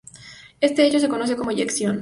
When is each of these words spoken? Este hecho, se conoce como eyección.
Este 0.61 0.87
hecho, 0.87 0.99
se 0.99 1.09
conoce 1.09 1.35
como 1.35 1.51
eyección. 1.51 1.89